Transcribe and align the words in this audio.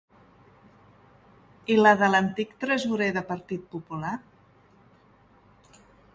I 1.73 1.75
la 1.81 1.91
de 1.99 2.09
l'antic 2.15 2.57
tresorer 2.65 3.11
de 3.19 3.25
Partit 3.29 3.69
Popular? 3.77 4.19